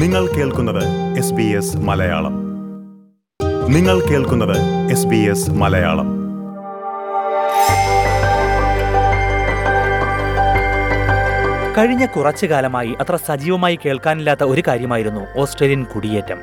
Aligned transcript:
നിങ്ങൾ 0.00 0.26
കേൾക്കുന്നത് 0.26 0.84
S 1.18 1.32
B 1.32 1.42
S 1.42 1.76
Malayalam. 1.76 2.34
നിങ്ങൾ 3.68 4.00
കേൾക്കുന്നത് 4.00 4.56
എസ് 4.90 5.06
ബി 5.06 5.16
എസ് 5.16 5.50
മലയാളം. 5.50 6.08
കഴിഞ്ഞ 11.78 12.06
കുറച്ചു 12.06 12.46
കാലമായി 12.46 12.96
അത്ര 13.00 13.16
സജീവമായി 13.16 13.78
കേൾക്കാനില്ലാത്ത 13.84 14.44
ഒരു 14.44 14.62
കാര്യമായിരുന്നു 14.68 15.40
ഓസ്ട്രേലിയൻ 15.40 15.84
കുടിയേറ്റം. 15.84 16.38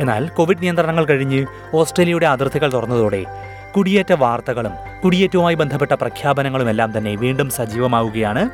എന്നാൽ 0.00 0.28
കോവിഡ് 0.28 0.62
നിയന്ത്രണങ്ങൾ 0.62 1.04
കഴിഞ്ഞ് 1.04 1.46
ഓസ്ട്രേലിയയുടെ 1.74 2.26
അതിർത്തികൾ 2.26 2.72
തുറന്നതോടെ 2.72 3.24
കുടിയേറ്റ 3.76 4.12
വാർത്തകളും 4.12 4.72
കുടിയേറ്റവുമായി 5.04 5.54
ബന്ധപ്പെട്ട 5.54 5.92
പ്രഖ്യാപനങ്ങളുമെല്ലാം 5.92 6.98
തന്നെ 6.98 7.14
വീണ്ടും 7.14 7.50
സജീവമാവുകയാണ്. 7.50 8.50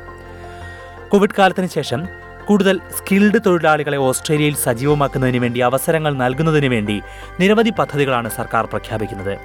കോവിഡ് 1.09 1.35
കാലത്തിന് 1.39 1.67
ശേഷം 1.67 2.24
കൂടുതൽ 2.47 2.81
സ്കിൽഡ് 2.97 3.39
തൊഴിലാളികളെ 3.45 3.97
ഓസ്ട്രേലിയയിൽ 3.97 4.55
സജീവമാക്കുന്നതിന് 4.55 5.37
വേണ്ടി 5.37 5.59
അവസരങ്ങൾ 5.59 6.13
നൽകുന്നതിന് 6.13 6.65
വേണ്ടി 6.65 7.01
നിരവധി 7.39 7.69
പദ്ധതികളാണ് 7.69 8.29
സർക്കാർ 8.29 8.65
പ്രഖ്യാപിക്കുന്നത്. 8.65 9.37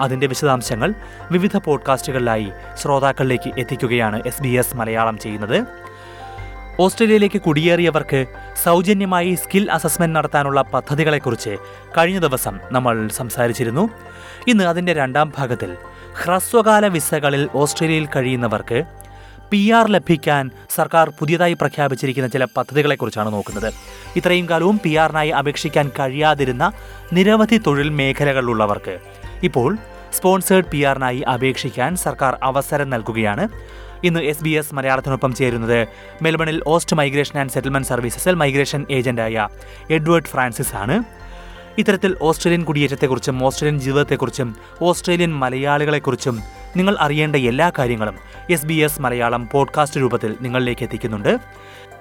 അതിന്റെ 0.00 0.26
വിശദാംശങ്ങൾ 0.26 0.94
വിവിധ 1.30 1.56
പോഡ്കാസ്റ്റുകളിലായി 1.56 2.52
ശ്രോതാക്കളിലേക്ക് 2.82 3.52
എത്തിക്കുകയാണ് 3.58 4.22
എസ് 4.26 4.42
ബി 4.42 4.48
എസ് 4.48 4.76
മലയാളം 4.76 5.18
ചെയ്യുന്നത്. 5.18 5.64
ഓസ്ട്രേലിയയിലേക്ക് 6.80 7.40
കുടിയേറിയവർക്ക് 7.40 8.26
സൗജന്യമായി 8.62 9.34
സ്കിൽ 9.34 9.72
അസസ്മെന്റ് 9.72 10.16
നടത്താനുള്ള 10.16 10.62
പദ്ധതികളെക്കുറിച്ച് 10.62 11.56
കഴിഞ്ഞ 11.98 12.18
ദിവസം 12.18 12.58
നമ്മൾ 12.72 13.08
സംസാരിച്ചിരുന്നു. 13.08 13.88
ഇന്ന് 14.46 14.64
അതിന്റെ 14.64 14.92
രണ്ടാം 14.92 15.32
ഭാഗത്തിൽ 15.38 15.76
ഹ്രസ്വകാല 16.22 16.86
വിസകളിൽ 16.86 17.48
ഓസ്ട്രേലിയയിൽ 17.54 18.08
കഴിയുന്നവർക്ക് 18.16 18.99
പി 19.52 19.60
ആർ 19.70 19.86
ലഭിക്കാൻ 19.90 20.50
സർക്കാർ 20.76 21.06
പുതിയതായി 21.18 21.54
പ്രഖ്യാപിച്ചിരിക്കുന്ന 21.60 22.28
ചില 22.34 22.44
പദ്ധതികളെക്കുറിച്ചാണ് 22.56 23.32
നോക്കുന്നത്. 23.32 23.68
ഇത്രയും 24.16 24.46
കാലവും 24.50 24.76
പി 24.84 24.92
ആറിനായി 25.02 25.30
അപേക്ഷിക്കാൻ 25.40 25.90
കഴിയാതിരുന്ന 25.98 26.72
നിരവധി 27.12 27.58
തൊഴിൽ 27.66 27.88
മേഖലകളിലുള്ളവർക്ക് 28.00 28.94
ഇപ്പോൾ 29.42 29.70
സ്പോൺസേഡ് 30.16 30.70
പി 30.72 30.82
ആറിനായി 30.90 31.20
അപേക്ഷിക്കാൻ 31.34 31.96
സർക്കാർ 31.96 32.38
അവസരം 32.42 32.90
നൽകുകയാണ്. 32.90 33.48
ഇന്ന് 34.04 34.20
എസ് 34.20 34.44
ബി 34.44 34.52
എസ് 34.60 34.74
മലയാളത്തിനൊപ്പം 34.74 35.34
ചേരുന്നത് 35.34 35.86
മെൽബണിൽ 36.22 36.62
ഓസ്റ്റ് 36.74 36.96
മൈഗ്രേഷൻ 37.00 37.38
ആൻഡ് 37.40 37.54
സെറ്റിൽമെന്റ് 37.54 37.88
സർവീസസിൽ 37.88 38.34
മൈഗ്രേഷൻ 38.42 38.86
ഏജന്റായ 38.90 39.48
എഡ്വേർഡ് 39.90 40.30
ഫ്രാൻസിസ് 40.32 40.74
ആണ്. 40.82 40.96
ഇത്തരത്തിൽ 41.78 42.12
ഓസ്ട്രേലിയൻ 42.28 42.62
കുടിയേറ്റത്തെക്കുറിച്ചും 42.68 43.36
ഓസ്ട്രേലിയൻ 43.48 43.80
ജീവിതത്തെക്കുറിച്ചും 43.80 44.48
ഓസ്ട്രേലിയൻ 44.88 45.32
മലയാളികളെക്കുറിച്ചും 45.42 46.38
നിങ്ങൾ 46.76 46.96
അറിയേണ്ട 47.00 47.36
എല്ലാ 47.36 47.72
കാര്യങ്ങളും 47.78 48.18
S 48.50 48.66
B 48.66 48.74
S 48.74 49.00
Malayalam 49.00 49.48
podcast 49.52 50.00
രൂപത്തിൽ 50.00 50.36
നിങ്ങളിലേക്ക് 50.40 50.82
എത്തിക്കുന്നുണ്ട്. 50.82 51.38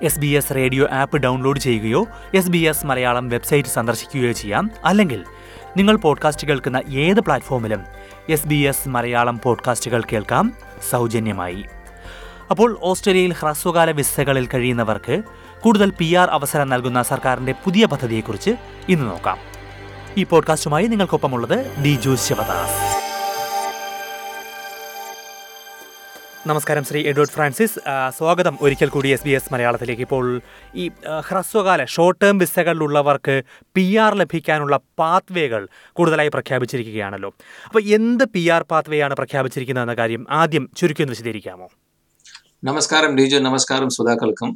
S 0.01 0.19
B 0.19 0.27
S 0.27 0.55
radio 0.55 0.87
app 0.91 1.17
download 1.17 1.59
ചെയ്യുകയോ 1.59 2.05
S 2.33 2.49
B 2.49 2.57
S 2.57 2.85
Malayalam 2.85 3.29
website 3.29 3.69
സന്ദർശിക്കുകയോ 3.69 4.31
ചെയ്യാം. 4.31 4.71
അല്ലെങ്കിൽ 4.85 5.23
നിങ്ങൾ 5.77 5.97
പോഡ്കാസ്റ്റ് 5.97 6.47
കേൾക്കുന്ന 6.47 6.81
ഏത് 6.89 7.19
പ്ലാറ്റ്ഫോമിലും 7.19 7.83
എസ് 8.29 8.47
ബി 8.47 8.55
എസ് 8.55 8.89
മലയാളം 8.89 9.39
പോഡ്കാസ്റ്റുകൾ 9.43 10.03
കേൾക്കാം 10.13 10.53
സൗജന്യമായി. 10.89 11.65
അപ്പോൾ 12.51 12.77
ഓസ്ട്രേലിയയിൽ 12.81 13.33
ഹ്രസ്വകാല 13.33 13.91
വിസകളിൽ 13.91 14.47
കഴിയുന്നവർക്ക് 14.47 15.21
കൂടുതൽ 15.61 15.89
പി 15.89 16.15
ആർ 16.15 16.29
അവസരം 16.29 16.69
നൽകുന്ന 16.69 17.03
സർക്കാരിന്റെ 17.03 17.51
പുതിയ 17.51 17.85
പദ്ധതിയെക്കുറിച്ച് 17.85 18.51
ഇന്ന് 18.89 19.05
നോക്കാം. 19.05 19.37
ഈ 20.17 20.23
പോഡ്കാസ്റ്റുമായി 20.23 20.87
നിങ്ങൾക്കൊപ്പമുള്ളത് 20.87 21.83
ഡി 21.83 21.95
ജോസ് 21.95 22.29
ശിവദാസ്. 22.29 22.98
നമസ്കാരം 26.49 26.83
ശ്രീ 26.89 26.99
എഡ്വേർഡ് 27.09 27.33
ഫ്രാൻസിസ്. 27.33 27.75
സ്വാഗതം 28.17 28.55
ഒരിക്കൽ 28.65 28.89
കൂടി 28.93 29.09
എസ് 29.15 29.25
ബി 29.25 29.33
എസ് 29.37 29.49
മലയാളത്തിലേക്ക്. 29.53 30.03
ഇപ്പോൾ 30.07 30.25
ഈ 30.81 30.85
ഹ്രസ്വകാല 31.27 31.81
ഷോർട്ട് 31.95 32.19
ടേം 32.23 32.35
വിസകളിലുള്ളവർക്ക് 32.43 33.35
പി 33.75 33.85
ആർ 34.03 34.13
ലഭിക്കാനുള്ള 34.21 34.75
പാത്വേകൾ 35.01 35.61
കൂടുതലായി 35.99 36.31
പ്രഖ്യാപിച്ചിരിക്കുകയാണല്ലോ. 36.35 37.29
അപ്പോൾ 37.67 37.83
എന്ത് 37.97 38.23
പി 38.35 38.43
ആർ 38.55 38.63
പാത്വേയാണ് 38.73 39.17
പ്രഖ്യാപിച്ചിരിക്കുന്നത് 39.21 39.85
എന്ന 39.87 39.95
കാര്യം 40.01 40.23
ആദ്യം 40.39 40.65
ചുരുക്കി 40.81 41.05
ഒന്ന് 41.05 41.15
വിശദീകരിക്കാമോ? 41.15 41.67
നമസ്കാരം 42.69 43.13
ഡിജോ. 43.21 43.39
നമസ്കാരം 43.49 43.91
ശ്രോതാക്കൾക്കും. 43.97 44.51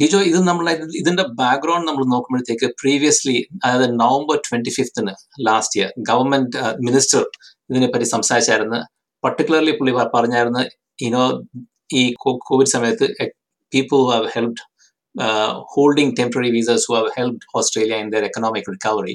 ഡിജോ 0.00 0.18
ഇത് 0.30 0.40
നമ്മൾ 0.48 0.66
ഇതിന്റെ 1.02 1.26
ബാക്ക്ഗ്രൗണ്ട് 1.42 1.86
നമ്മൾ 1.90 2.04
നോക്കുമ്പോഴത്തേക്ക് 2.14 2.66
പ്രീവിയസ്ലി 2.80 3.38
അതായത് 3.64 3.86
November 4.02 4.36
twenty 4.48 4.72
fifteen 4.78 5.14
last 5.48 5.78
year 5.80 5.90
government 6.10 6.58
minister 6.88 7.24
ഇതിനെപ്പറ്റി 7.70 8.08
സംസാരിച്ചായിരുന്നു. 8.16 8.80
പർട്ടിക്കുലർലി 9.24 9.72
പുള്ളി 9.72 9.92
പ- 9.92 10.10
പറഞ്ഞായിരുന്നു 10.14 10.62
ഇനോ 10.98 11.22
ഈ 11.94 12.02
കോവിഡ് 12.46 12.68
സമയത്ത് 12.68 13.06
people 13.72 13.96
who 13.96 14.10
have 14.10 14.28
helped 14.34 14.62
holding 15.72 16.14
temporary 16.18 16.50
visas 16.50 16.86
who 16.88 16.94
have 16.94 17.10
helped 17.16 17.46
Australia 17.54 17.96
in 17.96 18.08
their 18.10 18.24
economic 18.24 18.70
recovery 18.70 19.14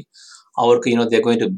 അവർക്ക് 0.58 0.90
you know 0.92 1.06
they're 1.06 1.22
going 1.22 1.42
to 1.42 1.50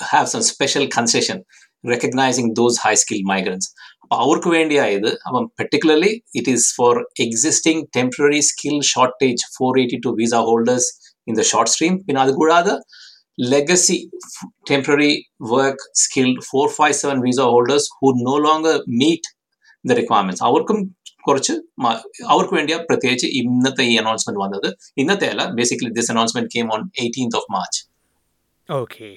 have 0.00 0.26
some 0.26 0.42
special 0.50 0.84
concession 0.96 1.38
recognising 1.84 2.50
those 2.54 2.80
high 2.84 2.94
skill 2.94 3.20
migrants 3.26 3.68
അപ്പൊ 4.02 4.16
അവർക്ക് 4.22 4.48
വേണ്ടിയായത് 4.48 5.10
അപ്പം 5.26 5.44
particularly 5.58 6.10
it 6.34 6.50
is 6.50 6.68
for 6.76 6.94
existing 7.20 7.82
temporary 7.96 8.40
skill 8.48 8.76
shortage 8.88 9.44
four 9.56 9.78
eighty 9.78 9.98
two 10.04 10.12
visa 10.18 10.34
holders 10.48 10.88
in 11.26 11.36
the 11.36 11.44
short 11.50 11.72
stream 11.72 11.94
പിന്നെ 12.04 12.20
അതുകൂടാതെ 12.20 12.74
legacy 13.38 14.10
temporary 14.70 15.24
work 15.40 15.90
skilled 15.94 16.40
four 16.40 16.68
five 16.68 16.92
seven 16.92 17.20
visa 17.20 17.40
holders 17.40 17.90
who 17.98 18.06
no 18.22 18.38
longer 18.38 18.84
meet 18.88 19.30
the 19.84 19.92
requirements 19.92 20.44
അവർക്കും 20.44 20.94
കുറച്ച് 21.28 21.52
മ- 21.78 22.00
അവർക്ക് 22.28 22.54
വേണ്ടിയാ 22.54 22.78
പ്രത്യേകിച്ച് 22.78 23.26
ഇന്നത്തെ 23.26 23.82
ഈ 23.82 23.96
അനൗൺസ്മെന്റ് 23.96 24.40
വന്നത്. 24.40 24.76
ഇന്നത്തെ 24.96 25.26
അല്ല 25.28 25.44
basically 25.50 25.90
this 25.90 26.10
announcement 26.10 26.50
came 26.54 26.72
on 26.72 26.90
eighteenth 26.98 27.36
of 27.36 27.52
March 27.52 27.80
okay 28.70 29.08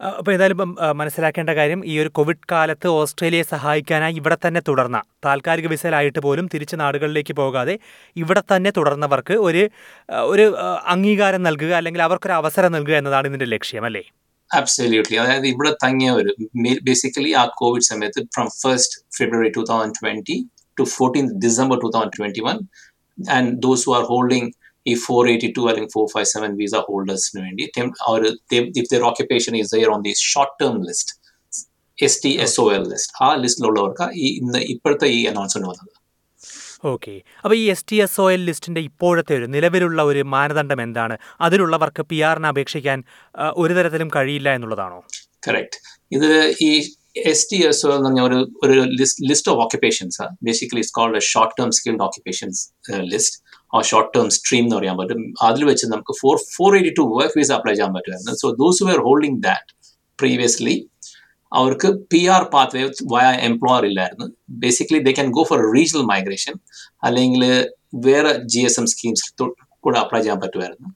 അപ്പോൾ 0.00 0.32
ഏതായാലും 0.32 0.76
മനസ്സിലാക്കേണ്ട 0.96 1.50
കാര്യം 1.50 1.84
ഈ 1.84 1.98
ഒരു 1.98 2.08
കോവിഡ് 2.08 2.46
കാലത്ത് 2.52 2.88
ഓസ്ട്രേലിയയെ 2.88 3.42
സഹായിക്കാനായി 3.42 4.14
ഇവിടെ 4.14 4.36
തന്നെ 4.46 4.60
തുടർന്ന 4.68 5.02
താൽക്കാലിക 5.24 5.66
വിസയിലായിട്ട് 5.66 6.18
പോലും 6.18 6.46
തിരിച്ച് 6.54 6.76
നാടുകളിലേക്ക് 6.76 7.32
പോകാതെ 7.32 7.78
ഇവിടെ 8.16 8.42
തന്നെ 8.52 8.70
തുടർന്നവർക്ക് 8.70 9.32
ഒരു 9.32 9.62
ഒരു 10.28 10.46
അംഗീകാരം 10.86 11.42
നൽകുക 11.42 11.72
അല്ലെങ്കിൽ 11.72 12.02
അവർക്കൊരു 12.02 12.32
അവസരം 12.32 12.72
നൽകുക 12.72 12.94
എന്നതാണ് 12.94 13.28
ഇതിന്റെ 13.28 13.44
ലക്ഷ്യം 13.46 13.84
അല്ലേ? 13.84 14.04
അബ്സല്യൂട്ട്ലി 14.50 15.16
അതായത് 15.16 15.46
ഇവിടെ 15.46 15.76
തങ്ങിയവർ 15.84 16.26
ബേസിക്കലി 16.82 17.32
ആ 17.32 17.44
കോവിഡ് 17.54 17.82
സമയത്ത് 17.82 18.20
from 18.34 18.48
first 18.62 19.00
February 19.18 19.48
two 19.48 19.60
thousand 19.70 19.94
twenty 20.00 20.36
to 20.76 20.82
fourteen 20.82 21.26
December 21.38 21.78
two 21.78 21.90
thousand 21.94 22.16
twenty 22.16 22.40
one 22.40 22.58
and 23.18 23.50
those 23.62 23.88
who 23.88 23.94
are 23.96 24.04
holding 24.04 24.50
ഈ 24.86 24.94
ഫോർ 25.04 25.22
എയ്റ്റി 25.32 25.50
ടു 25.56 25.62
അല്ലെങ്കിൽ 25.70 25.92
ഫോർ 25.96 26.06
ഫൈവ് 26.14 26.28
സെവൻ 26.34 26.52
വിസ 26.62 26.76
ഹോൾഡേഴ്സിന് 26.88 27.40
വേണ്ടി 27.46 27.66
അവർ 28.10 28.22
if 28.80 28.88
their 28.94 29.04
occupation 29.10 29.56
is 29.62 29.70
there 29.74 29.90
on 29.96 30.02
the 30.08 30.14
short 30.32 30.56
term 30.62 30.76
list 30.88 31.12
S 31.98 32.20
T 32.24 32.32
S 32.44 32.56
O 32.60 32.64
L 32.76 32.84
list 32.92 33.12
ആ 33.24 33.28
ലിസ്റ്റിലുള്ളവർക്ക് 33.42 34.06
ഈ 34.24 34.28
ഇന്ന് 34.40 34.60
ഇപ്പോഴത്തെ 34.74 35.08
ഈ 35.18 35.20
അനൗൺസ്മെന്റ് 35.32 35.68
വന്നത്. 35.70 35.92
ഓക്കെ 36.92 37.12
അപ്പോൾ 37.42 37.56
ഈ 37.60 37.64
S 37.74 37.84
T 37.90 37.96
S 38.04 38.18
O 38.20 38.24
L 38.32 38.42
ലിസ്റ്റിന്റെ 38.48 38.80
ഇപ്പോഴത്തെ 38.88 39.34
ഒരു 39.38 39.46
നിലവിലുള്ള 39.54 40.00
ഒരു 40.10 40.22
മാനദണ്ഡം 40.34 40.80
എന്താണ്? 40.86 41.14
അതിലുള്ളവർക്ക് 41.46 42.02
പി 42.10 42.18
ആറിന് 42.28 42.48
അപേക്ഷിക്കാൻ 42.52 42.98
ഒരു 43.62 43.72
തരത്തിലും 43.78 44.08
കഴിയില്ല 44.16 44.48
എന്നുള്ളതാണോ? 44.56 44.98
കറക്റ്റ് 45.46 45.78
ഇത് 46.16 46.30
ഈ 46.68 46.70
എസ് 47.16 47.46
ടി 47.50 47.58
എസ് 47.68 47.82
ഒ 47.86 47.90
എന്ന് 47.96 48.08
പറഞ്ഞ 48.08 48.20
ഒരു 48.28 48.38
ഒരു 48.64 48.76
list 49.30 49.50
of 49.52 49.60
occupations 49.64 50.24
basically 50.46 50.80
it's 50.82 50.94
called 50.98 51.20
short 51.32 51.54
term 51.58 51.70
skilled 51.76 52.02
occupations 52.06 52.60
list 53.12 53.36
ആ 53.76 53.80
ഷോർട്ട് 53.90 54.10
ടേം 54.16 54.26
സ്ട്രീം 54.36 54.64
എന്ന് 54.66 54.76
പറയാൻ 54.78 54.96
പറ്റും. 55.00 55.20
അതിൽ 55.48 55.62
വെച്ച് 55.70 55.86
നമുക്ക് 55.92 56.14
four 56.22 56.36
four 56.56 56.70
eighty 56.78 56.92
two 56.98 57.04
work 57.14 57.36
visa 57.40 57.52
apply 57.58 57.74
ചെയ്യാൻ 57.74 57.92
പറ്റുമായിരുന്നു. 57.96 58.34
So 58.42 58.48
those 58.62 58.82
were 58.88 59.00
holding 59.06 59.40
that 59.48 59.70
previously 60.18 60.76
അവർക്ക് 61.52 61.88
P 62.12 62.20
R 62.34 62.42
path 62.54 62.74
way 62.76 62.82
via 63.14 63.26
employer 63.48 63.84
ഇല്ലായിരുന്നു 63.90 64.26
basically 64.64 65.00
they 65.06 65.12
can 65.18 65.28
go 65.36 65.42
for 65.50 65.60
regional 65.76 66.04
migration 66.12 66.54
അല്ലെങ്കിൽ 67.08 67.44
വേറെ 68.08 68.32
ജി 68.52 68.62
എസ് 68.68 68.78
എം 68.80 68.86
സ്കീംസ് 68.94 69.24
കൂടെ 69.84 69.98
അപ്ലൈ 70.02 70.20
ചെയ്യാൻ 70.24 70.40
പറ്റുമായിരുന്നു. 70.44 70.88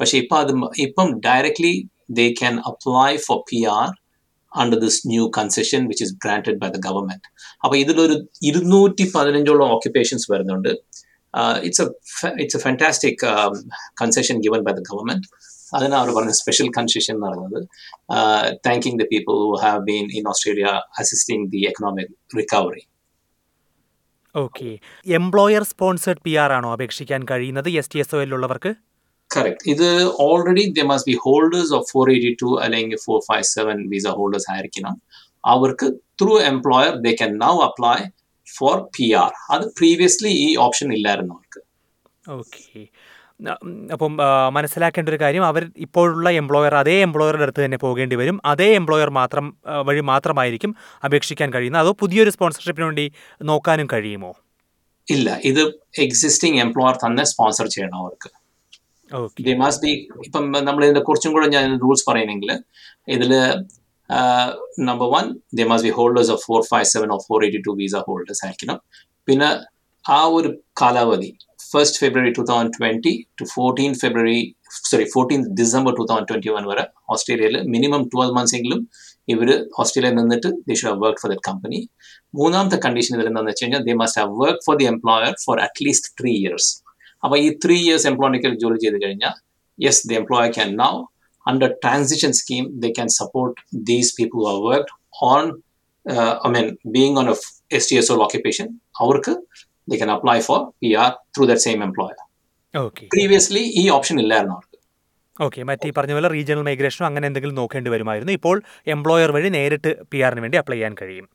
പക്ഷേ 0.00 0.16
ഇപ്പം 0.22 0.38
അത് 0.42 0.52
ഇപ്പം 0.86 1.08
directly 1.26 1.74
they 2.18 2.26
can 2.40 2.54
apply 2.70 3.10
for 3.26 3.38
P 3.50 3.60
R 3.76 3.88
under 4.54 4.78
this 4.78 5.08
new 5.08 5.30
concession 5.38 5.86
which 5.86 6.04
is 6.04 6.14
granted 6.24 6.58
by 6.58 6.68
the 6.68 6.76
government 6.76 7.28
അപ്പൊ 7.64 7.76
ഇതിലൊരു 7.76 8.28
ഇരുന്നൂറ്റി 8.42 9.12
പതിനഞ്ചോളം 9.14 9.68
ഓക്യുപ്പേഷൻസ് 9.68 10.32
വരുന്നുണ്ട് 10.32 10.68
it's 11.62 11.82
a 11.82 11.86
it's 12.42 12.56
a 12.56 12.60
fantastic 12.60 13.24
concession 14.02 14.38
given 14.38 14.60
by 14.60 14.72
the 14.72 14.78
government 14.78 15.28
അതിനാണ് 15.74 16.00
അവർ 16.00 16.14
പറഞ്ഞ 16.14 16.30
സ്പെഷ്യൽ 16.30 16.68
കൺസെഷൻ 16.78 17.14
എന്ന് 17.14 17.26
പറയുന്നത് 17.26 17.68
thanking 18.66 18.98
the 18.98 19.06
people 19.10 19.32
who 19.32 19.54
have 19.62 19.80
been 19.84 20.10
in 20.12 20.28
Australia 20.28 20.66
assisting 20.98 21.50
the 21.50 21.62
economic 21.66 22.38
recovery 22.38 22.84
okay 24.36 24.78
employer 25.06 25.62
sponsored 25.62 26.22
P 26.24 26.34
R 26.34 26.52
ആണോ 26.52 26.72
അപേക്ഷിക്കാൻ 26.72 27.24
കഴിയുന്നത്? 27.30 27.70
S 27.70 27.90
T 27.94 27.98
S 27.98 28.14
O 28.14 28.20
already 30.20 30.74
they 30.78 30.82
must 30.82 31.12
be 31.12 31.16
holders 31.24 31.74
of 31.74 31.86
four 31.92 32.10
eighty 32.10 32.36
two 32.42 32.60
അല്ലെങ്കിൽ 32.62 32.98
four 33.04 33.20
five 33.20 33.42
seven 33.42 33.88
visa 33.88 34.06
holders 34.06 34.50
ആയിരിക്കണം. 34.50 35.02
അവർക്ക് 35.44 35.92
through 36.20 36.38
employer 36.38 36.94
they 36.94 37.14
can 37.14 37.38
now 37.38 37.58
apply 37.60 38.08
for 38.58 38.88
P 38.98 39.12
R 39.12 39.32
അത് 39.50 39.62
previously 39.62 40.28
ഈ 40.28 40.56
option 40.56 40.92
ഇല്ലായിരുന്നു 40.92 41.34
അവർക്ക്. 41.34 41.60
ഓക്കെ 42.30 42.86
അപ്പം 43.92 44.16
മനസ്സിലാക്കേണ്ട 44.52 45.08
ഒരു 45.08 45.16
കാര്യം 45.20 45.44
അവർ 45.44 45.70
ഇപ്പോഴുള്ള 45.76 46.30
എംപ്ലോയർ 46.30 46.74
അതേ 46.74 47.02
എംപ്ലോയറുടെ 47.02 47.42
അടുത്ത് 47.42 47.64
തന്നെ 47.64 47.76
പോകേണ്ടി 47.76 48.16
വരും. 48.16 48.40
അതേ 48.44 48.74
എംപ്ലോയർ 48.74 49.10
മാത്രം 49.10 49.56
വഴി 49.84 50.00
മാത്രമായിരിക്കും 50.00 50.76
അപേക്ഷിക്കാൻ 51.04 51.52
കഴിയുന്നത്. 51.52 51.82
അതോ 51.82 51.92
പുതിയൊരു 51.92 52.30
സ്പോൺസർഷിപ്പിന് 52.30 52.84
വേണ്ടി 52.84 53.12
നോക്കാനും 53.42 53.88
കഴിയുമോ? 53.92 54.34
ഇല്ല. 55.10 55.38
ഇത് 55.44 55.60
എക്സിസ്റ്റിംഗ് 55.98 56.60
എംപ്ലോയർ 56.60 56.96
തന്നെ 56.96 57.24
സ്പോൺസർ 57.24 57.66
ചെയ്യണം 57.66 57.98
അവർക്ക്. 57.98 58.43
ദേ 59.44 59.54
മസ്റ്റ് 59.54 59.82
ബി 59.84 59.92
ഇപ്പം 60.24 60.44
നമ്മൾ 60.64 60.82
ഇതിന്റെ 60.84 61.00
കുറച്ചും 61.00 61.32
കൂടെ 61.32 61.46
ഞാൻ 61.46 61.66
റൂൾസ് 61.78 62.04
പറയുന്നെങ്കിൽ 62.10 62.50
ഇതിൽ 63.08 63.32
number 64.88 65.08
one 65.14 65.26
they 65.54 65.64
must 65.64 65.88
be 65.88 65.94
holders 65.94 66.30
of 66.30 66.42
four 66.46 66.62
five 66.62 66.88
seven 66.94 67.10
of 67.12 67.24
four 67.28 67.44
eighty 67.44 67.60
two 67.66 67.72
visa 67.78 68.02
holders 68.08 68.42
ആയിരിക്കണം. 68.44 68.78
പിന്നെ 69.28 69.48
ആ 70.04 70.20
ഒരു 70.36 70.48
കാലാവധി 70.80 71.30
first 71.70 71.98
February 72.00 72.30
two 72.30 72.42
thousand 72.42 72.72
twenty 72.76 73.12
to 73.40 73.44
fourteen 73.54 73.92
February 73.94 74.40
sorry 74.90 75.04
fourteen 75.14 75.40
December 75.54 75.92
two 75.92 76.04
thousand 76.10 76.28
twenty 76.28 76.48
one 76.48 76.64
വരെ 76.68 76.84
ഓസ്ട്രേലിയയിൽ 77.08 77.56
minimum 77.74 78.02
twelve 78.12 78.34
months 78.36 78.56
എങ്കിലും 78.56 78.80
ഇവർ 79.28 79.48
ഓസ്ട്രേലിയയിൽ 79.78 80.16
നിന്നിട്ട് 80.20 80.48
they 80.68 80.74
should 80.74 80.90
have 80.90 81.02
work 81.04 81.20
for 81.20 81.30
that 81.32 81.46
company 81.50 81.80
മൂന്നാമത്തെ 82.34 82.78
കണ്ടീഷൻ 82.86 83.12
ഇതിൽ 83.16 83.28
എന്താണെന്ന് 83.28 83.52
വെച്ച് 83.52 83.64
കഴിഞ്ഞാൽ 83.64 83.84
they 83.88 83.94
must 84.02 84.20
have 84.22 84.34
work 84.42 84.62
for 84.66 84.76
the 84.76 84.84
employer 84.84 85.34
for 85.44 85.58
at least 85.60 86.10
three 86.20 86.32
years 86.40 86.70
അപ്പോൾ 87.24 87.38
ഈ 87.44 87.48
ത്രീ 87.64 87.76
ഇയേഴ്സ് 87.86 88.06
എംപ്ലോയ്മെന്റ് 88.12 88.60
ജോലി 88.64 88.78
ചെയ്ത് 88.84 88.98
കഴിഞ്ഞാൽ 89.06 89.34
yes 89.78 90.08
the 90.10 90.16
employer 90.22 90.50
can 90.58 90.70
now 90.84 90.92
under 91.46 91.68
transition 91.84 92.32
scheme 92.38 92.66
they 92.82 92.90
can 92.98 93.08
support 93.16 93.54
these 93.88 94.08
people 94.18 94.38
who 94.40 94.46
have 94.50 94.62
worked 94.70 94.92
on 95.32 95.42
uh, 96.06 96.32
i 96.44 96.48
mean 96.54 96.68
being 96.94 97.14
on 97.20 97.26
a 97.32 97.36
S 97.78 97.88
stso 97.96 98.14
occupation 98.26 98.68
അവർക്ക് 99.02 99.32
they 99.90 99.98
can 100.02 100.10
apply 100.14 100.36
for 100.46 100.60
pr 100.82 101.08
through 101.32 101.48
that 101.50 101.60
same 101.66 101.82
employer. 101.88 102.18
Employer 102.74 103.04
previously 103.16 103.62
ഈ 103.82 103.84
option 103.96 104.16
ഇല്ലായിരുന്നു 104.24 104.54
അവർക്ക്. 104.56 104.78
Okay 105.46 105.60
മറ്റേ 105.68 105.86
ഈ 105.90 105.92
പറഞ്ഞ 105.98 106.12
പോലെ 106.16 106.28
regional 106.36 106.64
മൈഗ്രേഷനോ 106.68 107.04
അങ്ങനെ 107.10 107.26
എന്തെങ്കിലും 107.30 107.56
നോക്കേണ്ടി 107.60 107.90
വരുമായിരുന്നു. 107.94 108.32
ഇപ്പോൾ 108.38 108.56
എംപ്ലോയർ 108.94 109.30
വഴി 109.36 109.48
നേരിട്ട് 109.58 109.92
പി 110.10 110.18
ആറിന് 110.26 110.42
വേണ്ടി 110.44 110.58
അപ്ലൈ 110.62 110.76
ചെയ്യാൻ 110.76 110.94
കഴിയും. 111.00 111.26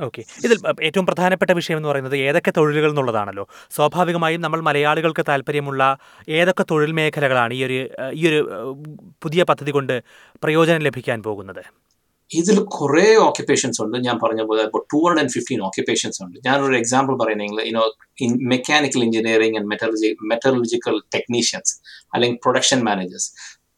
ഓക്കെ 0.00 0.22
ഇതിൽ 0.44 0.58
ഏറ്റവും 0.82 1.06
പ്രധാനപ്പെട്ട 1.06 1.50
വിഷയം 1.50 1.76
എന്ന് 1.76 1.88
പറയുന്നത് 1.88 2.16
ഏതൊക്കെ 2.16 2.52
തൊഴിലുകൾ 2.56 2.90
എന്നുള്ളതാണല്ലോ. 2.90 3.48
സ്വാഭാവികമായും 3.70 4.40
നമ്മൾ 4.40 4.60
മലയാളികൾക്ക് 4.60 5.24
താല്പര്യമുള്ള 5.28 5.98
ഏതൊക്കെ 6.28 6.64
തൊഴിൽ 6.70 6.92
മേഖലകളാണ് 6.92 7.54
ഈ 7.54 7.64
ഒരു 7.64 7.90
ഈ 8.12 8.28
ഒരു 8.28 8.40
പുതിയ 9.22 9.42
പദ്ധതി 9.42 9.70
കൊണ്ട് 9.70 10.02
പ്രയോജനം 10.42 10.82
ലഭിക്കാൻ 10.82 11.22
പോകുന്നത്? 11.22 11.62
ഇതിൽ 12.30 12.64
കുറേ 12.64 13.16
ഓക്യുപ്പേഷൻസ് 13.16 13.82
ഉണ്ട്. 13.82 13.96
ഞാൻ 13.98 14.18
പറഞ്ഞ 14.22 14.42
പോലെ 14.42 14.62
ഇപ്പോൾ 14.62 14.86
two 14.92 14.98
hundred 15.04 15.22
and 15.22 15.32
fifteen 15.32 15.62
occupations 15.62 16.22
ഉണ്ട്. 16.22 16.38
ഞാനൊരു 16.46 16.76
example 16.76 17.24
പറയുന്നെങ്കിൽ 17.24 17.60
you know 17.60 17.82
in 18.20 18.48
mechanical 18.48 19.02
engineering 19.02 19.56
and 19.58 19.68
metallurgy 19.68 20.16
metallurgical 20.32 20.98
technicians 21.14 21.74
അല്ലെങ്കിൽ 22.14 22.38
പ്രൊഡക്ഷൻ 22.42 22.84
മാനേജേഴ്സ് 22.84 23.30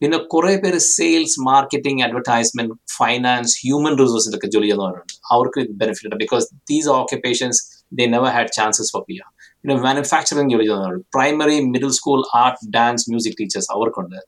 പിന്നെ 0.03 0.19
കുറേ 0.33 0.53
പേര് 0.63 0.79
sales 0.97 1.39
marketing 1.41 2.03
advertisement 2.07 2.75
finance 2.97 3.55
human 3.63 3.95
റിസോഴ്സിലൊക്കെ 4.03 4.49
ജോലി 4.55 4.67
ചെയ്യുന്നവരുണ്ട്. 4.67 5.15
അവർക്ക് 5.35 5.61
ബെനിഫിറ്റ് 5.83 6.09
ഉണ്ട്. 6.09 6.19
Because 6.25 6.47
these 6.71 6.89
occupations 6.99 7.61
they 7.99 8.07
never 8.15 8.31
had 8.37 8.53
chances 8.59 8.93
for 8.93 9.03
P 9.09 9.17
പിന്നെ 9.61 9.77
മാനുഫാക്ചറിംഗ് 9.87 10.53
ജോലി 10.55 10.67
ചെയ്യുന്നവരുണ്ട്. 10.67 11.07
Primary 11.17 11.57
middle 11.75 11.93
school 11.99 12.21
art 12.43 12.71
dance 12.77 13.07
music 13.11 13.39
teachers 13.41 13.71
അവർക്കുണ്ട്. 13.77 14.19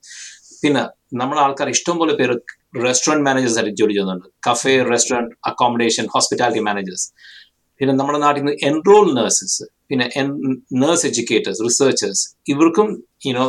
പിന്നെ 0.63 0.83
നമ്മുടെ 1.15 1.41
ആൾക്കാർ 1.41 1.69
ഇഷ്ടം 1.69 1.97
പോലെ 1.99 2.15
പേര് 2.15 2.35
റെസ്റ്റോറന്റ് 2.87 3.25
മാനേജേഴ്സ് 3.29 3.59
ആയിട്ട് 3.59 3.77
ജോലി 3.81 3.93
ചെയ്യുന്നുണ്ട് 3.93 4.27
cafe 4.47 4.73
restaurant 4.93 5.35
accommodation 5.47 6.07
hospitality 6.15 6.61
managers 6.61 7.07
പിന്നെ 7.81 7.93
നമ്മുടെ 7.95 8.19
നാട്ടിൽ 8.19 8.43
നിന്ന് 8.43 8.55
എൻറോൾ 8.71 9.05
നഴ്സസ് 9.19 9.65
പിന്നെ 9.91 10.07
നേഴ്സ് 10.83 11.07
എഡ്യൂക്കേറ്റേഴ്സ് 11.07 11.63
റിസർച്ചേഴ്സ് 11.65 12.25
ഇവർക്കും 12.49 12.89
you know 13.27 13.45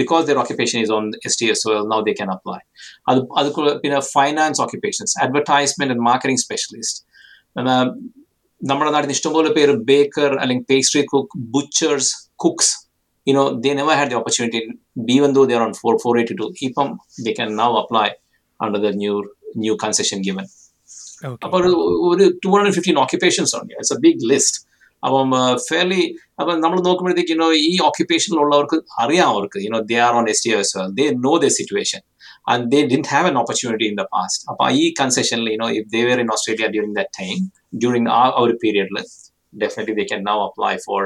because 0.00 0.24
their 0.28 0.38
occupation 0.42 0.78
is 0.84 0.92
on 0.98 1.04
S 1.28 1.38
T 1.40 1.48
S 1.54 1.74
now 1.92 1.98
they 2.08 2.14
can 2.20 2.30
apply 2.36 2.60
അത് 3.10 3.20
അത് 3.40 3.50
പിന്നെ 3.84 4.00
finance 4.14 4.62
occupations 4.66 5.14
advertisement 5.26 5.94
and 5.94 6.04
marketing 6.10 6.42
specialist 6.46 7.00
നമ്മുടെ 8.60 8.90
നാട്ടിൽ 8.94 9.06
നിന്ന് 9.06 9.18
ഇഷ്ടംപോലെ 9.18 9.50
പേര് 9.58 9.72
ബേക്കർ 9.92 10.32
അല്ലെങ്കിൽ 10.42 10.66
pastry 10.72 11.04
cook 11.12 11.38
butchers 11.56 12.12
cooks 12.44 12.74
you 13.26 13.32
know 13.32 13.44
they 13.58 13.72
never 13.74 13.94
had 13.94 14.10
the 14.10 14.16
opportunity 14.16 14.58
even 15.08 15.32
though 15.34 15.46
they're 15.46 15.62
on 15.62 15.72
4 15.74 15.98
482 16.00 16.48
EPAM 16.64 16.88
they 17.18 17.32
can 17.32 17.56
now 17.56 17.68
apply 17.76 18.08
under 18.60 18.78
the 18.78 18.92
new 18.94 19.14
new 19.64 19.76
concession 19.84 20.20
given 20.28 20.46
okay 21.24 21.42
അപ്പോൾ 21.46 21.58
ഒരു 21.60 21.70
ഒരു 22.08 22.24
two 22.42 22.48
hundred 22.52 22.74
fifteen 22.76 22.96
occupations 23.02 23.52
ഉണ്ട് 23.58 23.70
it's 23.74 23.92
A 23.96 23.98
big 24.04 24.26
list 24.32 24.58
അപ്പം 25.03 25.29
fairly 25.69 26.03
അപ്പം 26.39 26.55
നമ്മൾ 26.63 26.77
നോക്കുമ്പോഴത്തേക്ക് 26.87 27.33
you know 27.37 27.47
ഈ 27.69 27.73
ഓക്യുപ്പേഷനിലുള്ളവർക്ക് 27.87 28.77
അറിയാം 29.03 29.27
അവർക്ക്. 29.33 29.59
You know 29.67 29.79
they 29.91 29.97
are 30.07 30.13
on 30.21 30.25
S 30.33 30.43
T 30.45 30.51
S 30.59 30.85
they 30.99 31.05
know 31.27 31.33
the 31.43 31.49
situation 31.59 32.01
and 32.51 32.65
they 32.73 32.79
didn't 32.91 33.09
have 33.13 33.27
an 33.31 33.37
opportunity 33.43 33.87
in 33.91 33.95
the 34.01 34.05
past 34.15 34.43
അപ്പം 34.51 34.67
ഈ 34.81 34.83
കൺസെഷനിൽ 34.99 35.49
you know 35.55 35.67
if 35.79 35.87
they 35.95 36.01
were 36.09 36.21
in 36.25 36.31
Australia 36.35 36.67
during 36.75 36.97
that 36.99 37.13
time 37.21 37.39
during 37.83 38.11
ആ 38.19 38.21
ഒരു 38.43 38.55
പീരിയഡിൽ 38.63 38.99
definitely 39.63 39.95
they 40.01 40.05
can 40.11 40.21
now 40.31 40.37
apply 40.49 40.73
for 40.87 41.03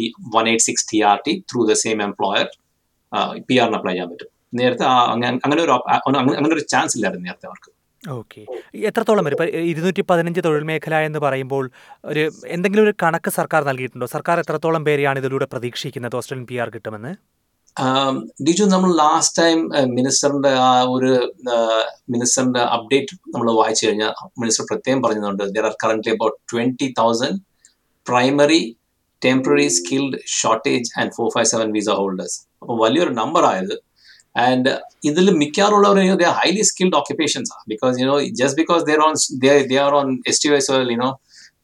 ഈ 0.00 0.04
one 0.36 0.44
eight 0.52 0.66
six 0.68 0.86
T 0.92 1.00
R 1.10 1.18
T 1.26 1.34
through 1.52 1.62
the 1.70 1.76
same 1.84 2.00
employer 2.08 2.46
P 3.48 3.54
ആറിന് 3.62 3.78
apply 3.80 3.92
ചെയ്യാൻ 3.94 4.08
പറ്റും. 4.12 4.30
നേരത്തെ 4.60 4.84
അങ്ങനെ 5.44 5.60
ഒരു 5.66 5.72
അങ്ങനെ 6.18 6.54
ഒരു 6.56 6.64
ചാൻസ് 6.72 6.94
ഇല്ലായിരുന്നു 6.96 7.26
നേരത്തെ 7.28 7.46
അവർക്ക്. 7.50 7.70
ഓക്കെ. 8.04 8.40
എത്രത്തോളം 8.88 9.24
വരും? 9.26 9.42
ഇരുന്നൂറ്റി 9.72 10.02
പതിനഞ്ച് 10.10 10.40
തൊഴിൽ 10.46 10.64
മേഖല 10.70 10.94
എന്ന് 11.08 11.20
പറയുമ്പോൾ 11.24 11.64
ഒരു 12.10 12.24
എന്തെങ്കിലും 12.54 12.84
ഒരു 12.86 12.94
കണക്ക് 13.02 13.30
സർക്കാർ 13.36 13.62
നൽകിയിട്ടുണ്ടോ? 13.68 14.06
സർക്കാർ 14.14 14.38
എത്രത്തോളം 14.40 14.82
പേരെയാണ് 14.88 15.18
ഇതിലൂടെ 15.22 15.46
പ്രതീക്ഷിക്കുന്നത് 15.52 16.16
ഓസ്ട്രേലിയൻ 16.18 16.46
പി 16.50 16.58
ആർ 16.64 16.70
കിട്ടുമെന്ന്? 16.74 17.12
ഡിജു 18.46 18.64
നമ്മൾ 18.64 18.90
ലാസ്റ്റ് 19.02 19.36
ടൈം 19.42 19.60
മിനിസ്റ്ററിന്റെ 19.98 20.50
ആ 20.66 20.82
ഒരു 20.96 21.12
മിനിസ്റ്ററിന്റെ 22.14 22.60
അപ്ഡേറ്റ് 22.76 23.16
നമ്മൾ 23.34 23.48
വായിച്ചു 23.60 23.86
കഴിഞ്ഞാൽ 23.86 24.12
മിനിസ്റ്റർ 24.42 24.66
പ്രത്യേകം 24.70 25.02
പറഞ്ഞിട്ടുണ്ട്. 25.02 25.44
There 25.56 25.66
are 25.70 25.74
current 25.84 26.12
about 26.14 26.36
twenty 26.52 26.88
thousand 27.00 27.40
primary 28.06 28.62
temporary 29.24 29.68
skilled 29.68 30.18
shortage 30.40 30.90
and 31.00 31.12
four 31.16 31.28
five 31.34 31.48
seven 31.54 31.68
visa 31.72 31.90
holders 32.00 32.38
അപ്പോൾ 32.62 32.76
വലിയൊരു 32.84 33.10
നമ്പർ 33.10 33.44
ആയത് 33.44 33.74
ആൻഡ് 34.36 34.70
ഇതിൽ 35.04 35.30
മിക്കാറുള്ളവർ 35.30 36.16
they 36.16 36.24
are 36.24 36.36
highly 36.42 36.62
skilled 36.62 36.96
occupations 36.96 37.50
ആണ് 37.52 37.64
because 37.68 37.94
you know 38.00 38.16
just 38.32 38.56
because 38.56 38.84
they're 38.84 39.00
on 39.00 39.14
they 39.42 39.76
are 39.76 39.94
on 39.94 40.08
S 40.26 40.42
T 40.44 40.54
S 40.54 40.70
you know 40.90 41.10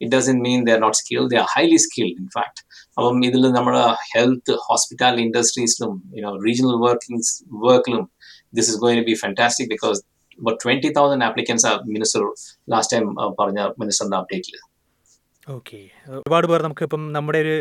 it 0.01 0.11
doesn't 0.15 0.37
mean 0.41 0.59
they 0.65 0.71
are 0.71 0.79
not 0.79 0.97
skilled 0.97 1.29
they 1.31 1.37
are 1.37 1.47
highly 1.55 1.77
skilled 1.77 2.15
in 2.17 2.27
fact 2.27 2.61
അപ്പം 2.97 3.19
ഇതിൽ 3.25 3.43
നമ്മുടെ 3.51 3.83
health 4.13 4.53
hospitality 4.69 5.23
ഇൻഡസ്ട്രീസിലും 5.23 5.91
you know 6.17 6.31
regional 6.45 6.77
workings 6.85 7.33
വർക്കിലും 7.63 8.05
this 8.53 8.69
is 8.69 8.79
going 8.79 9.03
be 9.03 9.13
fantastic 9.13 9.69
because 9.69 9.99
ഇപ്പോൾ 10.39 10.53
twenty 10.63 10.89
thousand 10.89 11.23
applicants 11.23 11.65
ആ 11.65 11.73
minister 11.85 12.21
last 12.69 12.97
time 12.97 13.07
പറഞ്ഞ 13.39 13.61
മിനിസ്റ്ററിന്റെ 13.79 14.17
അപ്ഡേറ്റിൽ 14.17 14.55
okay. 15.55 15.79
ഒരുപാട് 16.19 16.45
പേർ 16.51 16.59
നമുക്ക് 16.65 16.83
ഇപ്പം 16.87 17.01
നമ്മുടെ 17.15 17.39
ഒരു 17.45 17.55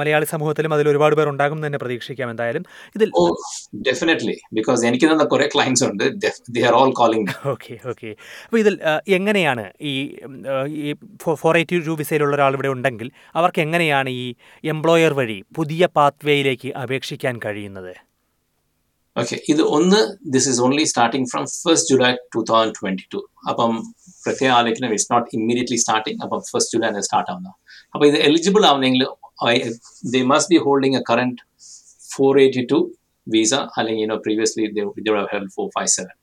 മലയാളി 0.00 0.26
സമൂഹത്തിലും 0.32 0.72
അതിൽ 0.76 0.86
ഒരുപാട് 0.92 1.14
പേർ 1.18 1.28
ഉണ്ടാകും 1.32 1.58
തന്നെ 1.66 1.78
പ്രതീക്ഷിക്കാം 1.82 2.30
എന്തായാലും. 2.34 2.64
ഇതിൽ 2.96 3.10
ഡെഫിനറ്റ്ലി 3.88 4.36
ബിക്കോസ് 4.58 4.86
എനിക്ക് 4.90 5.06
തന്നെ 5.12 5.26
കുറെ 5.34 5.48
ക്ലയൻസ് 5.54 5.84
ഉണ്ട്. 5.90 6.04
They 6.56 6.62
are 6.70 6.76
all 6.80 6.92
calling 7.00 7.36
okay 7.54 7.76
okay. 7.92 8.10
അപ്പോൾ 8.46 8.60
ഇതിൽ 8.64 8.76
എങ്ങനെയാണ് 9.18 9.66
ഈ 9.92 9.94
ഈ 10.86 10.94
ഫോർ 11.42 11.56
എയ്റ്റി 11.60 11.78
ടു 11.88 11.96
വിസയിലുള്ള 12.02 12.36
ഒരാൾ 12.38 12.54
ഇവിടെ 12.58 12.70
ഉണ്ടെങ്കിൽ 12.74 13.10
അവർക്ക് 13.40 13.62
എങ്ങനെയാണ് 13.66 14.10
ഈ 14.22 14.26
എംപ്ലോയർ 14.74 15.14
വഴി 15.20 15.38
പുതിയ 15.58 15.86
പാത്വേയിലേക്ക് 15.98 16.70
അപേക്ഷിക്കാൻ 16.84 17.36
കഴിയുന്നത്? 17.46 17.94
ഓക്കെ 19.18 19.36
ഇത് 19.52 19.62
ഒന്ന് 19.76 20.00
this 20.34 20.48
is 20.50 20.60
only 20.66 20.84
starting 20.84 21.26
from 21.30 21.44
first 21.54 21.88
July 21.90 22.10
two 22.34 22.40
thousand 22.50 22.74
twenty 22.78 23.04
two 23.14 23.20
അപ്പം 23.48 23.72
പ്രത്യേക 24.24 24.50
ആലോചന 24.50 24.90
ഇറ്റ്സ് 24.92 25.08
നോട്ട് 25.12 25.28
ഇമ്മീഡിയറ്റ്ലി 25.38 25.78
സ്റ്റാർട്ടിങ് 25.78 26.20
അപ്പം 26.24 26.40
ഫസ്റ്റ് 26.50 26.72
ജൂലൈ 26.74 26.88
ആണ് 26.88 27.02
സ്റ്റാർട്ട് 27.02 27.30
ആവുന്നത് 27.32 27.54
അപ്പോൾ 27.94 28.06
ഇത് 28.06 28.18
eligible 28.20 28.64
ആവുന്നെങ്കിൽ 28.66 29.04
they 30.12 30.20
must 30.32 30.52
be 30.54 30.60
holding 30.66 30.98
a 31.00 31.02
current 31.10 31.42
four 32.10 32.40
eighty 32.40 32.64
two 32.72 32.78
visa 33.26 33.54
അല്ലെങ്കിൽ 33.78 34.04
you know 34.04 34.18
previously 34.26 34.66
held 35.32 35.52
four 35.56 35.66
five 35.76 35.92
seven 35.96 36.14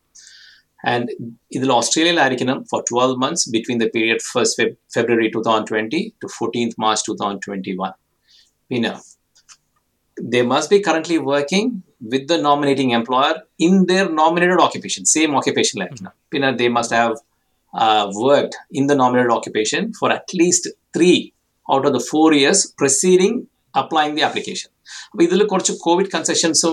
and 0.83 1.11
ഇതിൽ 1.51 1.69
ഓസ്ട്രേലിയയിലായിരിക്കണം 1.71 2.57
for 2.71 2.81
twelve 2.89 3.17
months 3.23 3.45
between 3.49 3.79
the 3.83 3.87
period 3.95 4.23
first 4.31 4.65
February 4.95 5.27
two 5.35 5.41
thousand 5.47 5.69
twenty 5.71 6.01
to 6.23 6.29
fourteenth 6.37 6.77
March 6.85 7.05
two 7.07 7.15
thousand 7.21 7.43
twenty 7.47 7.75
one 7.83 7.93
പിന്നെ 8.71 8.91
they 10.17 10.41
must 10.43 10.69
be 10.69 10.79
currently 10.79 11.17
working 11.19 11.83
with 12.04 12.28
the 12.28 12.38
nominating 12.40 12.90
employer 12.90 13.34
in 13.58 13.86
their 13.86 14.06
nominated 14.10 14.58
occupation, 14.58 15.06
same 15.06 15.34
occupation 15.34 15.80
like 15.80 16.00
now. 16.00 16.12
Pinna, 16.30 16.56
They 16.56 16.68
must 16.68 16.92
have 16.92 17.14
uh, 17.74 18.10
worked 18.12 18.56
in 18.72 18.86
the 18.86 18.94
nominated 18.94 19.30
occupation 19.30 19.92
for 19.92 20.10
at 20.10 20.26
least 20.34 20.68
three 20.94 21.32
out 21.68 21.86
of 21.86 21.92
the 21.92 22.00
four 22.02 22.34
years 22.34 22.60
preceding 22.78 23.34
applying 23.74 24.14
the 24.14 24.22
application. 24.22 24.70
അപ്പോൾ 25.10 25.22
ഇതിൽ 25.26 25.40
കുറച്ച് 25.52 25.72
Covid 25.84 26.10
കൺസെഷൻസും 26.14 26.72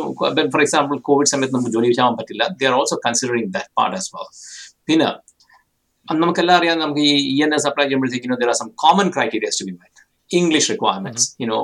four 0.53 0.61
example 0.61 0.97
Covid 1.09 1.29
സമയത്ത് 1.33 1.53
നമുക്ക് 1.55 1.73
ജോലി 1.75 1.89
ചെയ്യാൻ 1.89 2.15
പറ്റില്ല 2.19 2.43
they 2.59 2.65
are 2.69 2.75
also 2.79 2.95
considering 3.05 3.51
that 3.57 3.69
part 3.79 3.97
as 3.99 4.09
well 4.15 4.27
പിന്നെ 4.89 5.07
അന്ന് 6.07 6.21
നമുക്കെല്ലാം 6.23 6.55
അറിയാം 6.59 6.77
നമുക്ക് 6.83 7.03
ഈ 7.11 7.13
ഇ 7.33 7.37
എൻ 7.45 7.53
എസ് 7.57 7.67
അപ്ലൈ 7.69 7.85
ചെയ്യുമ്പോഴത്തേക്കും 7.85 8.35
there 8.41 8.49
are 8.53 8.57
some 8.61 8.69
common 8.83 9.07
criterias 9.15 9.59
to 9.61 9.65
be 9.69 9.73
met 9.81 10.00
English 10.38 10.66
requirements. 10.72 11.22
You 11.38 11.48
know, 11.50 11.62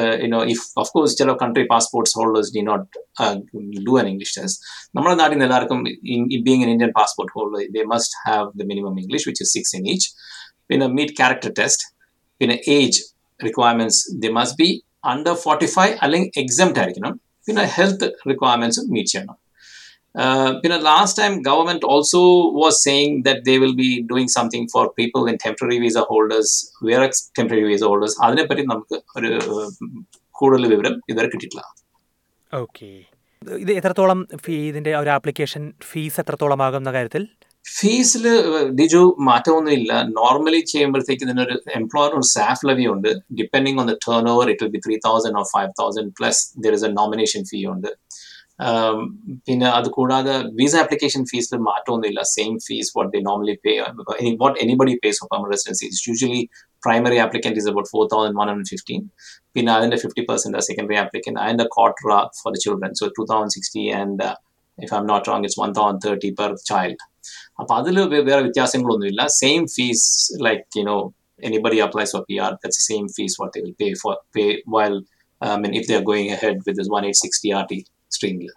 uh, 0.00 0.14
you 0.22 0.30
know, 0.32 0.42
if 0.54 0.60
of 0.82 0.88
course, 0.94 1.12
ചില 1.20 1.34
country 1.42 1.64
passports 1.72 2.12
holders 2.18 2.48
need 2.54 2.66
not 2.70 2.84
uh, 3.24 3.34
do 3.88 3.94
an 4.02 4.08
English 4.12 4.32
test. 4.38 4.56
നമ്മുടെ 4.96 5.14
നാട്ടിൽ 5.20 5.34
നിന്ന് 5.36 5.46
എല്ലാവർക്കും 5.48 5.80
being 6.46 6.64
an 6.66 6.72
Indian 6.74 6.92
passport 7.00 7.30
holder, 7.36 7.62
they 7.76 7.84
must 7.94 8.12
have 8.28 8.46
the 8.60 8.66
minimum 8.72 8.96
English, 9.04 9.26
which 9.30 9.42
is 9.44 9.50
six 9.56 9.74
in 9.78 9.84
each. 9.94 10.06
പിന്നെ 10.70 10.88
meet 10.98 11.12
character 11.22 11.52
test. 11.60 11.82
പിന്നെ 12.40 12.58
age 12.76 13.00
requirements 13.40 14.02
they 14.24 14.30
must 14.38 14.58
be 14.62 14.68
under 15.12 15.34
forty 15.44 15.68
five 15.76 15.94
അല്ലെങ്കിൽ 16.04 16.30
exempt 16.42 16.80
ആയിരിക്കണം 16.82 17.14
പിന്നെ 17.48 17.64
health 17.78 18.06
requirements 18.30 18.82
meet 18.94 19.12
ചെയ്യണം 19.14 19.36
Uh, 19.36 19.45
പിന്നെ 20.60 20.76
last 20.88 21.18
time 21.20 21.32
government 21.48 21.86
also 21.94 22.22
was 22.60 22.78
saying 22.86 23.16
that 23.26 23.42
they 23.48 23.54
will 23.64 23.74
be 23.80 23.90
doing 24.10 24.32
something 24.36 24.68
for 24.74 24.86
people 24.98 25.28
in 25.32 25.38
temporary 25.44 25.78
visa 25.86 26.04
holders 26.10 26.54
where 26.88 27.02
ex 27.08 27.24
temporary 27.38 27.64
visa 27.72 27.84
holders 27.90 28.16
അതിനെപ്പറ്റി 28.26 28.64
നമുക്ക് 28.72 28.98
ഒരു 29.18 29.30
കൂടുതൽ 30.40 30.64
വിവരം 30.74 30.94
ഇതുവരെ 31.10 31.28
കിട്ടിയിട്ടില്ല. 31.32 31.62
ഓക്കെ 32.52 32.88
ഇത് 33.64 33.72
എത്രത്തോളം 33.78 34.20
ഫീ 34.44 34.54
ഇതിന്റെ 34.70 34.92
ഒരു 35.00 35.10
ആപ്ലിക്കേഷൻ 35.16 35.62
ഫീസ് 35.90 36.18
എത്രത്തോളം 36.22 36.60
ആകുന്ന 36.66 36.90
കാര്യത്തിൽ? 36.96 37.22
ഫീസിൽ 37.66 38.24
ഡിജു 38.78 39.02
മാറ്റമൊന്നുമില്ല 39.28 39.92
നോർമലി 40.18 40.60
ചെയ്യുമ്പോഴത്തേക്ക് 40.72 41.24
ഇതിനൊരു 41.26 41.54
എംപ്ലോയർ 41.78 42.10
ഒരു 42.18 42.26
സാഫ് 42.34 42.66
ലവി 42.68 42.84
ഉണ്ട്. 42.94 43.10
Depending 43.38 43.78
on 43.82 43.86
the 43.92 43.94
turnover 44.32 44.46
it 44.52 44.64
will 44.64 44.72
be 44.76 44.80
three 44.86 44.96
thousand 45.06 45.38
or 45.40 45.46
five 45.54 45.70
thousand 45.80 46.12
plus 46.20 46.42
there 46.64 46.74
is 46.78 46.86
a 46.88 46.92
nomination 47.00 47.42
fee 47.50 47.60
ഉണ്ട്. 47.74 47.90
പിന്നെ 49.46 49.66
അത് 49.78 49.88
കൂടാതെ 49.96 50.34
വിസ 50.58 50.74
ആപ്ലിക്കേഷൻ 50.82 51.22
ഫീസിൽ 51.30 51.58
മാറ്റമൊന്നുമില്ല. 51.68 52.20
Same 52.36 52.54
fees 52.66 52.92
what 52.96 53.10
they 53.14 53.20
normally 53.28 53.54
pay 53.64 53.72
what 54.42 54.58
anybody 54.64 54.94
pays 55.02 55.18
for 55.22 55.28
permanent 55.32 55.54
residency 55.56 55.84
it's 55.88 56.04
usually 56.08 56.42
primary 56.86 57.18
applicant 57.24 57.60
is 57.62 57.68
about 57.72 57.90
four 57.94 58.04
thousand 58.14 58.38
one 58.40 58.48
hundred 58.52 58.70
fifteen 58.74 59.02
പിന്നെ 59.56 59.72
അതിന്റെ 59.78 59.98
fifty 60.04 60.24
percent 60.30 60.64
secondary 60.68 60.98
applicant 61.04 61.34
അതിന്റെ 61.44 61.66
quarter 61.76 62.06
for 62.40 62.52
the 62.56 62.60
children 62.64 62.94
so 63.00 63.08
two 63.18 63.24
thousand 63.32 63.54
sixty 63.56 63.84
and 64.00 64.30
if 64.78 64.92
I'm 65.02 65.06
not 65.12 65.28
wrong 65.30 65.44
it's 65.48 65.60
one 65.64 65.72
thousand 65.80 66.02
thirty 66.06 66.30
per 66.40 66.52
child 66.70 67.02
അപ്പൊ 67.60 67.72
അതിൽ 67.80 67.96
വേറെ 68.30 68.42
വ്യത്യാസങ്ങളൊന്നുമില്ല. 68.48 69.22
Same 69.42 69.62
fees 69.76 70.08
like 70.48 70.64
you know 70.80 70.98
anybody 71.42 71.78
applies 71.84 72.10
for 72.14 72.20
PR, 72.28 72.52
that's 72.60 72.78
the 72.80 72.86
same 72.92 73.06
fees 73.16 73.34
what 73.40 73.50
they 73.54 73.62
will 73.64 73.74
pay 73.82 73.90
for 74.02 74.12
pay 74.36 74.62
while 74.74 74.94
I 75.40 75.56
mean 75.62 75.74
if 75.80 75.86
they 75.88 75.96
are 75.98 76.06
going 76.10 76.28
ahead 76.36 76.56
with 76.66 76.76
this 76.78 76.88
1860 76.88 77.52
RT 77.62 77.72
string. 78.16 78.48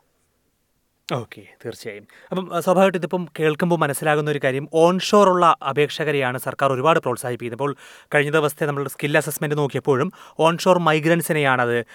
Okay 1.13 1.42
തീർച്ചയായും. 1.66 2.08
അപ്പം 2.32 2.50
സ്വാഭാവികമായിട്ട് 2.50 2.98
ഇതിപ്പം 2.98 3.28
കേൾക്കുമ്പോൾ 3.39 3.80
മനസ്സിലാകുന്ന 3.80 4.32
ഒരു 4.32 4.39
കാര്യം 4.44 4.70
ഓൺഷോറുള്ള 4.74 5.56
അപേക്ഷകരെയാണ് 5.70 6.38
സർക്കാർ 6.38 6.74
ഒരുപാട് 6.74 7.00
പ്രോത്സാഹിപ്പിക്കുന്നത്. 7.00 7.58
ഇപ്പോൾ 7.58 7.75
കഴിഞ്ഞ 8.16 8.32
ദിവസത്തെ 8.32 8.66
നമ്മൾ 8.66 8.88
സ്കിൽ 8.88 9.18
അസസ്മെന്റ് 9.18 9.58
നോക്കിയപ്പോഴും 9.58 10.12
ഓൺഷോർ 10.39 10.78
മൈഗ്രൻസിനെയാണ് 10.78 11.62
അത് 11.62 11.86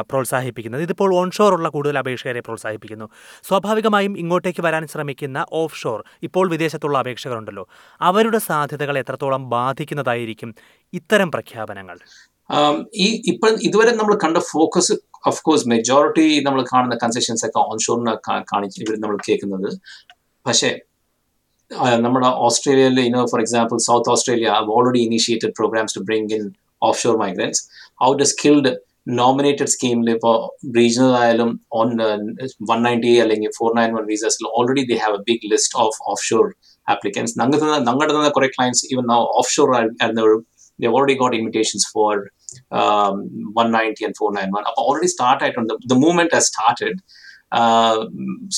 പ്രോത്സാഹിപ്പിക്കുന്നത്. 0.00 0.82
ഇതിപ്പോൾ 0.82 1.14
ഓൺഷോറുള്ള 1.14 1.68
കൂടുതൽ 1.68 1.98
അപേക്ഷകരെ 1.98 2.40
പ്രോത്സാഹിപ്പിക്കുന്നു. 2.40 3.08
സ്വാഭാവികമായും 3.42 4.18
ഇങ്ങോട്ടേക്ക് 4.18 4.62
വരാൻ 4.62 4.86
ശ്രമിക്കുന്ന 4.86 5.46
ഓഫ് 5.52 5.76
ഷോർ 5.76 6.04
ഇപ്പോൾ 6.22 6.50
വിദേശത്തുള്ള 6.50 6.98
അപേക്ഷകരുണ്ടല്ലോ. 6.98 7.68
അവരുടെ 8.00 8.38
സാധ്യതകൾ 8.38 8.98
എത്രത്തോളം 8.98 9.50
ബാധിക്കുന്നതായിരിക്കും 9.50 10.54
ഇത്തരം 10.92 11.30
പ്രഖ്യാപനങ്ങൾ? 11.30 11.98
ഈ 12.96 13.06
ഇപ്പം 13.26 13.54
ഇതുവരെ 13.68 13.92
നമ്മൾ 13.92 14.14
കണ്ട 14.24 14.38
ഫോക്കസ് 14.52 14.94
ഓഫ് 15.26 15.40
കോഴ്സ് 15.42 15.68
മെജോറിറ്റി 15.68 16.26
നമ്മൾ 16.40 16.60
കാണുന്ന 16.72 16.96
കൺസെഷൻസ് 17.04 17.44
ഒക്കെ 17.46 17.60
ഓൺഷോറിന് 17.70 18.14
കാണിച്ച് 18.52 18.78
ഇവർ 18.84 18.96
നമ്മൾ 18.98 19.16
കേൾക്കുന്നത്. 19.28 19.70
പക്ഷേ 20.46 20.70
നമ്മുടെ 22.00 22.28
ഓസ്ട്രേലിയയിൽ 22.46 22.98
you know 23.00 23.22
for 23.24 23.40
example 23.40 23.78
South 23.88 24.10
Australia 24.10 24.50
already 24.76 25.00
initiated 25.00 25.54
programs 25.56 25.96
to 25.96 26.00
bring 26.00 26.30
in 26.38 26.44
offshore 27.00 27.16
migrants 27.16 27.60
out 28.04 28.24
skilled 28.24 28.72
nominated 29.18 29.66
സ്കീമിൽ 29.66 30.08
ഇപ്പോൾ 30.10 30.34
റീജിയണൽ 30.76 31.12
ആയാലും 31.16 31.50
ഓൺ 31.72 31.90
വൺ 32.70 32.80
നയന്റി 32.82 33.12
അല്ലെങ്കിൽ 33.20 33.50
four 33.58 33.70
nine 33.78 33.92
one 33.96 34.04
വീസസിൽ 34.04 34.46
already 34.58 34.82
they 34.90 34.96
have 34.96 35.16
a 35.16 35.22
big 35.30 35.48
list 35.52 35.76
of 35.78 35.98
offshore 36.24 36.46
applicants 36.86 37.32
ഞങ്ങളുടെ 37.38 38.12
തന്നെ 38.12 38.30
കുറേ 38.30 38.48
clients 38.48 38.82
even 38.92 39.06
of 39.40 39.50
shore 39.50 39.70
ആയിരുന്നവരും 39.76 40.42
they've 40.79 40.95
already 40.97 41.17
got 41.23 41.33
invitations 41.41 41.83
for 41.93 42.11
um, 42.79 43.15
190 43.53 44.05
and 44.07 44.15
491. 44.21 44.63
അപ്പം 44.69 44.83
already 44.89 45.09
start 45.15 45.39
ആയിട്ടുണ്ട് 45.45 45.73
the 45.93 45.99
movement 46.05 46.31
has 46.37 46.47
started 46.53 46.95
uh, 47.59 47.97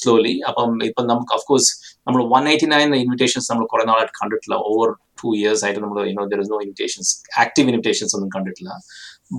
slowly. 0.02 0.36
അപ്പം 0.50 0.70
ഇപ്പം 0.90 1.08
നമുക്ക് 1.14 1.36
of 1.40 1.46
course 1.52 1.70
നമ്മൾ 2.08 2.22
വൺ 2.36 2.44
എയ്റ്റി 2.54 2.68
നയൻ 2.76 2.90
ഇൻവിറ്റേഷൻസ് 3.04 3.48
നമ്മൾ 3.52 3.66
കുറെ 3.72 3.86
നാളായിട്ട് 3.92 4.16
കണ്ടിട്ടില്ല 4.20 4.58
ഓവർ 4.72 4.90
ടു 5.22 5.30
ഇയേഴ്സ് 5.38 5.64
ആയിട്ട് 5.66 5.82
നമ്മൾ 5.86 5.98
you know 6.12 6.26
there 6.34 6.42
is 6.44 6.52
no 6.56 6.60
invitations 6.66 7.12
active 7.44 7.70
invitations 7.72 8.14
ഒന്നും 8.18 8.30
കണ്ടിട്ടില്ല 8.36 8.72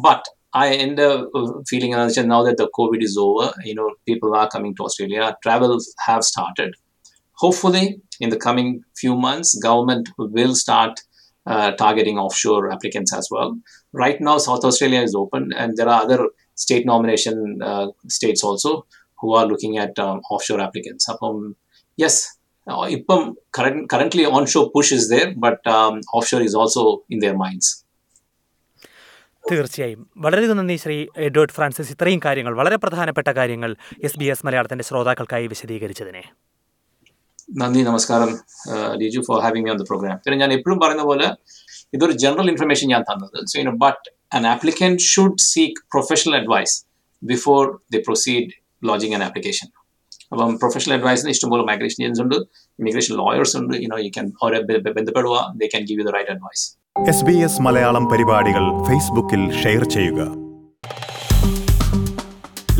ബട്ട് 0.06 0.26
I 0.54 0.68
എൻ്റെ 0.82 1.06
ഫീലിംഗ് 1.68 1.92
എന്താണെന്ന് 1.94 2.12
വെച്ചാൽ 2.12 2.28
now 2.34 2.38
that 2.46 2.56
the 2.60 2.68
COVID 2.78 3.00
is 3.08 3.14
over, 3.24 3.46
you 3.68 3.74
know, 3.78 3.88
people 4.10 4.30
are 4.40 4.48
coming 4.54 4.72
to 4.78 4.82
Australia. 4.86 5.24
Travel 5.44 5.72
have 6.06 6.22
started. 6.32 6.70
Hopefully, 7.38 7.84
in 8.24 8.30
the 8.34 8.40
coming 8.46 8.68
few 9.00 9.14
months, 9.26 9.50
government 9.66 10.06
will 10.36 10.54
start 10.62 10.94
uh, 11.00 11.09
targeting 11.47 12.17
offshore 12.17 12.71
applicants 12.71 13.13
as 13.13 13.27
well. 13.31 13.57
Right 13.93 14.19
now, 14.21 14.37
South 14.37 14.63
Australia 14.63 15.01
is 15.01 15.15
open, 15.15 15.51
and 15.53 15.77
there 15.77 15.89
are 15.89 16.03
other 16.03 16.29
state 16.55 16.85
nomination 16.85 17.59
uh, 17.63 17.87
states 18.07 18.43
also 18.43 18.85
who 19.19 19.33
are 19.33 19.45
looking 19.45 19.77
at 19.77 19.97
um, 19.99 20.21
offshore 20.29 20.61
applicants. 20.61 21.09
Um, 21.21 21.55
yes, 21.95 22.37
uh, 22.67 22.77
IPM 22.77 23.35
current, 23.51 23.89
currently 23.89 24.25
onshore 24.25 24.71
push 24.71 24.91
is 24.91 25.09
there, 25.09 25.33
but 25.37 25.65
um, 25.67 26.01
offshore 26.13 26.41
is 26.41 26.55
also 26.55 27.03
in 27.09 27.19
their 27.19 27.37
minds. 27.37 27.85
തീർച്ചയായും 29.51 30.09
വളരെയധികം 30.17 30.57
നന്ദി 30.57 30.75
Shri 30.77 31.07
Edward 31.15 31.51
Francis 31.51 31.91
ഇത്രയും 31.91 32.19
കാര്യങ്ങൾ 32.23 32.53
വളരെ 32.53 32.77
പ്രധാനപ്പെട്ട 32.77 33.27
കാര്യങ്ങൾ 33.29 33.75
S 34.03 34.19
B 34.19 34.25
S 34.25 34.45
മലയാളത്തിന്റെ 34.45 34.83
ശ്രോതാക്കൾക്കായി 34.83 35.47
വിശദീകരിച്ചതിനെ 35.47 36.23
നന്ദി 37.59 37.81
നമസ്കാരം 37.87 38.29
Liju 38.99 39.21
for 39.27 39.37
having 39.43 39.63
me 39.65 39.69
on 39.71 39.79
the 39.81 39.85
program 39.89 40.17
പിന്നെ 40.23 40.35
ഞാൻ 40.41 40.51
എപ്പോഴും 40.55 40.77
പറയുന്ന 40.83 41.03
പോലെ 41.09 41.27
ഇതൊരു 41.95 42.13
ജനറൽ 42.23 42.47
ഇൻഫർമേഷൻ 42.51 42.87
ഞാൻ 42.93 43.03
തന്നത്. 43.09 43.37
So 43.51 43.55
you 43.59 43.63
know 43.69 43.73
but 43.85 44.03
an 44.37 44.43
applicant 44.53 44.97
should 45.11 45.43
seek 45.51 45.73
professional 45.93 46.35
advice 46.41 46.75
before 47.31 47.59
they 47.93 48.01
proceed 48.09 48.45
lodging 48.89 49.13
an 49.17 49.23
application. 49.27 49.69
അപ്പം 50.33 50.51
പ്രൊഫഷണൽ 50.61 50.93
അഡ്വൈസിന് 50.97 51.31
ഇഷ്ടംപോലെ 51.35 51.63
മൈഗ്രേഷൻ 51.69 51.99
ഏജൻസ് 52.05 52.21
ഉണ്ട് 52.25 52.37
ഇമിഗ്രേഷൻ 52.79 53.13
ലോയേഴ്സ് 53.21 53.55
ഉണ്ട്. 53.61 53.73
യു 53.83 53.89
നോ 53.93 53.99
യു 54.05 54.11
ക്യാൻ 54.17 54.27
അവരെ 54.43 54.59
ബന്ധപ്പെടുക 54.99 55.35
they 55.61 55.67
can 55.73 55.83
give 55.89 55.99
you 56.01 56.05
the 56.09 56.13
right 56.17 56.31
advice 56.35 56.63
S 57.13 57.25
B 57.29 57.35
S 57.47 57.59
Malayalam 57.67 58.07
പരിപാടികൾ 58.13 58.65
ഫേസ്ബുക്കിൽ 58.89 59.43
share 59.63 59.83
ചെയ്യുക. 59.95 60.21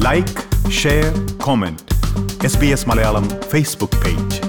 Like 0.07 0.37
share 0.83 1.11
comment 1.47 1.83
S 2.49 2.59
B 2.63 2.71
S 2.77 2.87
Malayalam 2.91 3.27
Facebook 3.53 3.99
page 4.05 4.39